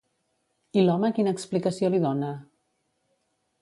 I 0.81 0.85
l'home 0.85 1.13
quina 1.19 1.35
explicació 1.37 1.93
li 1.97 2.03
dona? 2.09 2.35